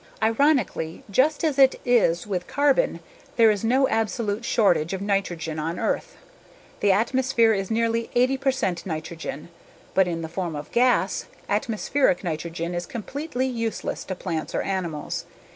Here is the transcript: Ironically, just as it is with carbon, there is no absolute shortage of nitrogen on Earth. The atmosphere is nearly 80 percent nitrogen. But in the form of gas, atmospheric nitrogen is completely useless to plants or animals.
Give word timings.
Ironically, 0.23 1.03
just 1.11 1.43
as 1.43 1.59
it 1.59 1.79
is 1.85 2.25
with 2.25 2.47
carbon, 2.47 3.01
there 3.35 3.51
is 3.51 3.63
no 3.63 3.87
absolute 3.87 4.43
shortage 4.43 4.93
of 4.93 4.99
nitrogen 5.01 5.59
on 5.59 5.77
Earth. 5.77 6.17
The 6.79 6.91
atmosphere 6.91 7.53
is 7.53 7.69
nearly 7.69 8.09
80 8.15 8.37
percent 8.37 8.85
nitrogen. 8.87 9.49
But 9.93 10.07
in 10.07 10.23
the 10.23 10.27
form 10.27 10.55
of 10.55 10.71
gas, 10.71 11.25
atmospheric 11.47 12.23
nitrogen 12.23 12.73
is 12.73 12.87
completely 12.87 13.45
useless 13.45 14.03
to 14.05 14.15
plants 14.15 14.55
or 14.55 14.63
animals. 14.63 15.25